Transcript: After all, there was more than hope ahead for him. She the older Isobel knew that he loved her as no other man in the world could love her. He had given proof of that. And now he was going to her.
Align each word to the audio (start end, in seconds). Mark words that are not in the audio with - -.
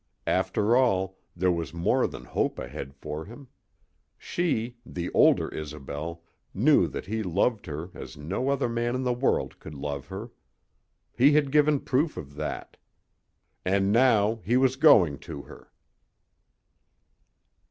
After 0.25 0.75
all, 0.75 1.19
there 1.35 1.51
was 1.51 1.75
more 1.75 2.07
than 2.07 2.25
hope 2.25 2.57
ahead 2.57 2.95
for 2.95 3.25
him. 3.25 3.49
She 4.17 4.77
the 4.83 5.11
older 5.11 5.47
Isobel 5.53 6.23
knew 6.55 6.87
that 6.87 7.05
he 7.05 7.21
loved 7.21 7.67
her 7.67 7.91
as 7.93 8.17
no 8.17 8.49
other 8.49 8.67
man 8.67 8.95
in 8.95 9.03
the 9.03 9.13
world 9.13 9.59
could 9.59 9.75
love 9.75 10.07
her. 10.07 10.31
He 11.15 11.33
had 11.33 11.51
given 11.51 11.81
proof 11.81 12.17
of 12.17 12.33
that. 12.33 12.77
And 13.63 13.91
now 13.91 14.37
he 14.43 14.57
was 14.57 14.75
going 14.75 15.19
to 15.19 15.43
her. 15.43 15.71